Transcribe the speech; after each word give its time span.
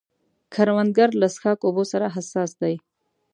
کروندګر 0.53 1.09
له 1.21 1.27
څښاک 1.33 1.59
اوبو 1.63 1.83
سره 1.91 2.07
حساس 2.15 2.51
دی 2.61 2.75